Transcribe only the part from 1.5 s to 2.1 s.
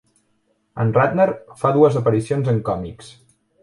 fa dues